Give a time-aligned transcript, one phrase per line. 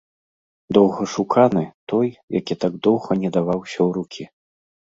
[0.77, 1.63] Доўгашуканы,
[1.93, 2.09] той,
[2.39, 4.23] які так доўга не даваўся ў рукі.